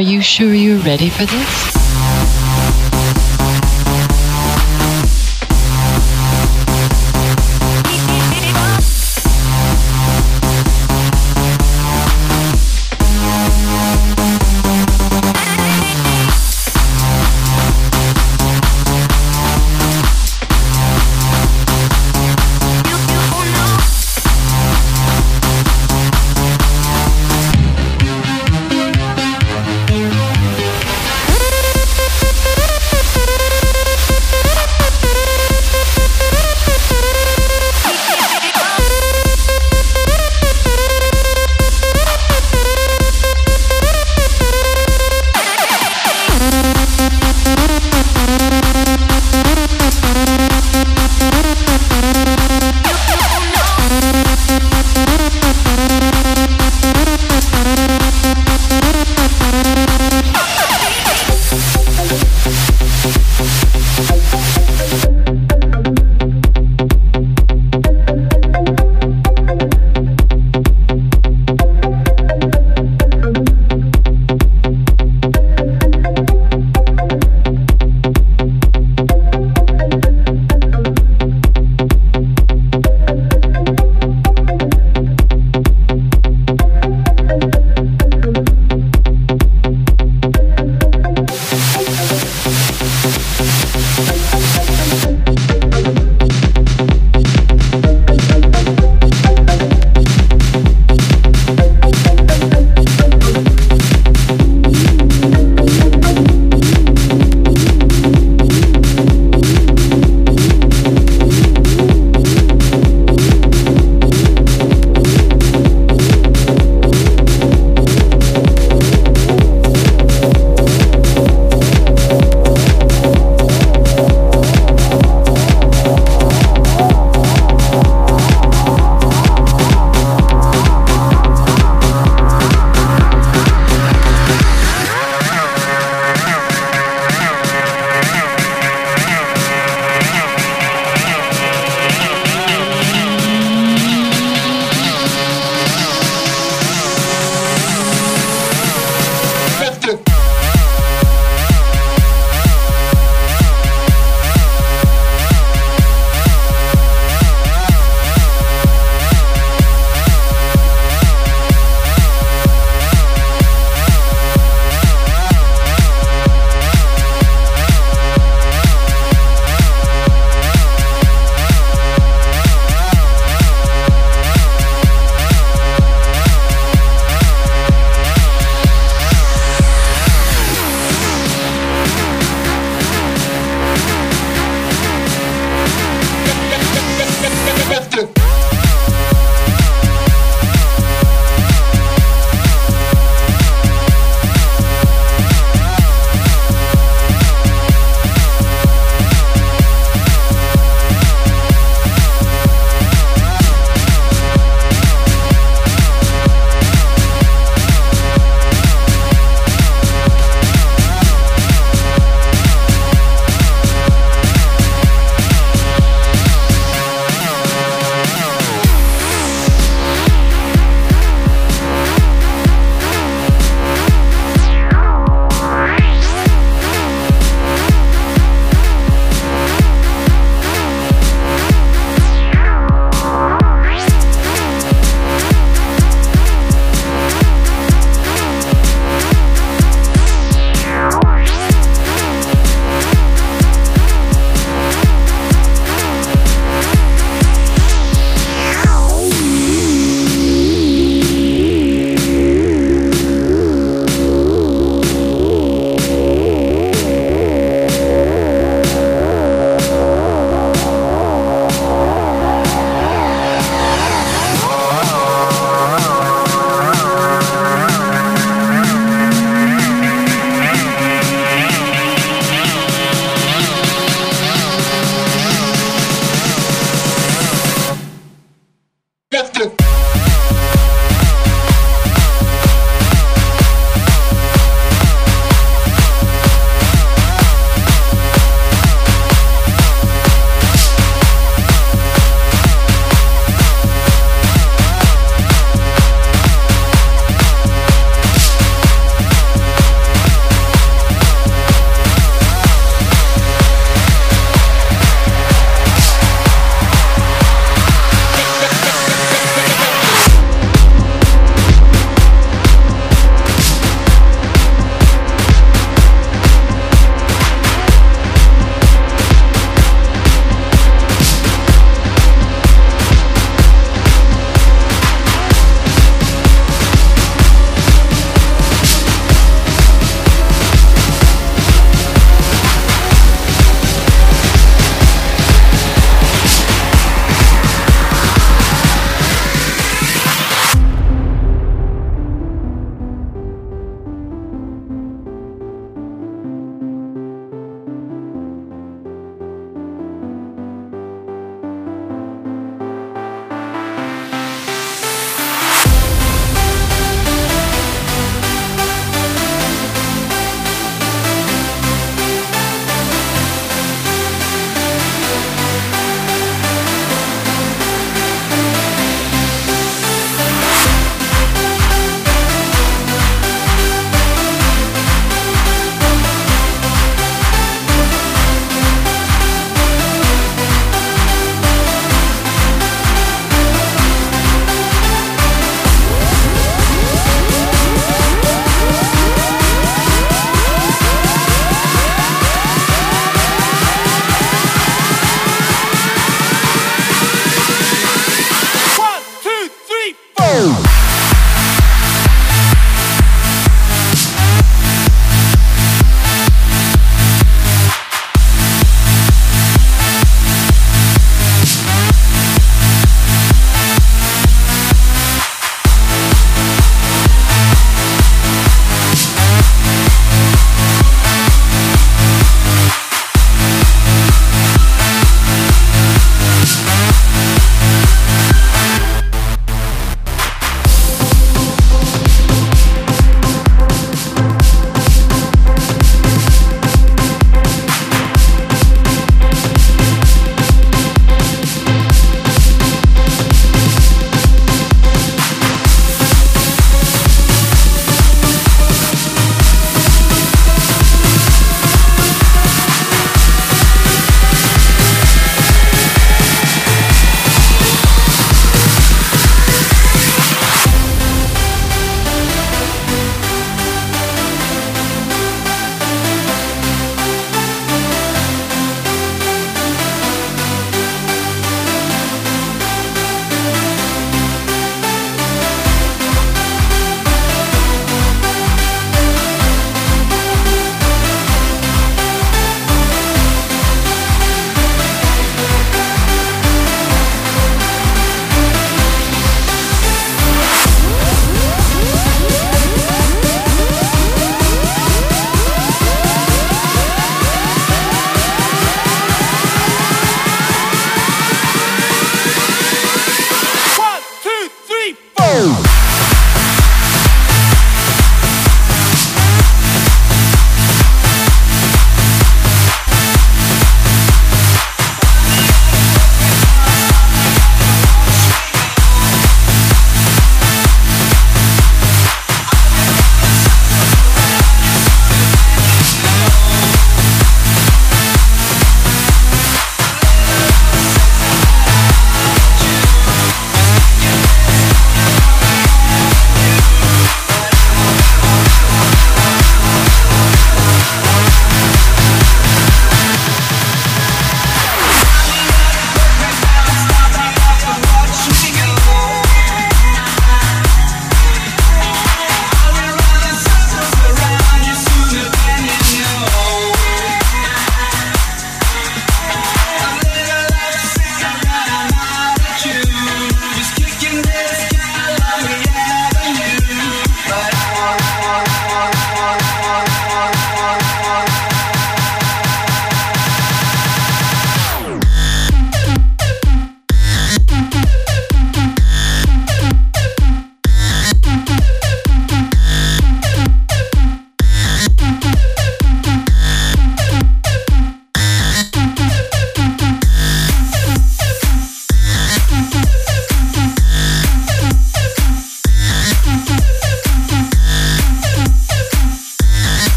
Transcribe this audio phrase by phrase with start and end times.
[0.00, 1.79] Are you sure you're ready for this?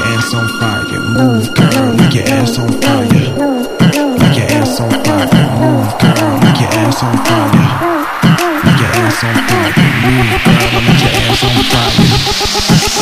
[0.00, 1.00] Your ass on fire.
[1.00, 3.04] Move, girl, make your ass on fire.
[3.04, 5.28] Make your ass on fire.
[5.60, 7.50] Move, girl, make your ass on fire.
[8.64, 9.72] Make your ass on fire.
[10.04, 11.92] Move, girl, make your ass on fire.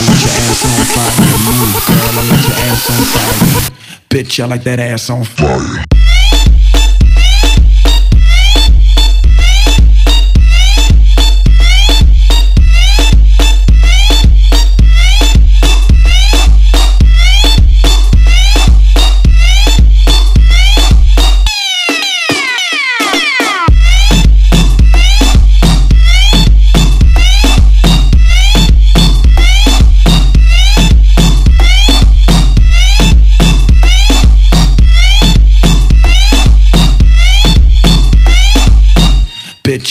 [0.06, 1.38] Make your ass on fire.
[1.46, 3.70] Move, girl, make your ass on fire.
[4.10, 5.84] Bitch, I like that ass on fire.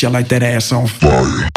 [0.03, 1.56] I like that ass on fire.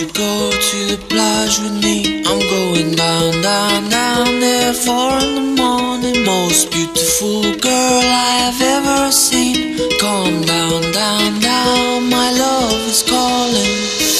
[0.00, 2.22] you go to the plage with me?
[2.26, 8.60] I'm going down, down, down there Four in the morning Most beautiful girl I have
[8.60, 13.72] ever seen Come down, down, down My love is calling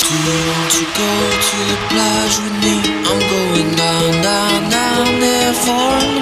[0.06, 1.12] Do you want to go
[1.48, 2.76] to the plage with me?
[3.08, 6.15] I'm going down, down, down there Four